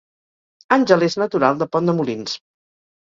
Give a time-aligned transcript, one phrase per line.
[0.77, 2.35] Àngel és natural de Pont de Molins